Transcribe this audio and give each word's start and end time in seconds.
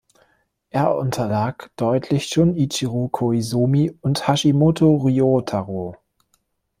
Er 0.71 0.95
unterlag 0.95 1.69
deutlich 1.75 2.31
Jun’ichirō 2.31 3.11
Koizumi 3.11 3.95
und 4.01 4.27
Hashimoto 4.27 4.95
Ryūtarō. 4.97 5.95